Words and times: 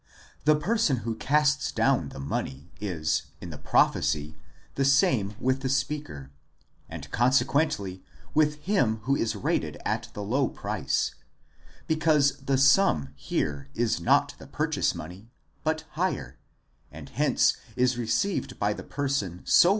The 0.45 0.55
person 0.55 0.97
who 1.05 1.13
casts 1.13 1.71
down 1.71 2.09
the 2.09 2.19
money 2.19 2.71
is 2.79 3.27
in 3.39 3.51
the 3.51 3.57
prophecy 3.59 4.35
the 4.73 4.83
same 4.83 5.35
with 5.39 5.59
the 5.61 5.69
speaker, 5.69 6.31
and 6.89 7.07
consequently 7.11 8.01
with 8.33 8.63
him 8.63 9.01
who 9.03 9.15
is 9.15 9.35
rated 9.35 9.77
at 9.85 10.09
the 10.15 10.23
low 10.23 10.47
price, 10.49 11.13
because 11.85 12.37
the 12.37 12.57
sum 12.57 13.09
here 13.15 13.69
is 13.75 14.01
not 14.01 14.33
purchase 14.51 14.95
money 14.95 15.29
but 15.63 15.83
hire, 15.91 16.39
and 16.91 17.09
hence 17.09 17.57
is 17.75 17.95
received 17.99 18.57
by 18.57 18.73
the 18.73 18.83
person 18.83 19.41
so. 19.45 19.69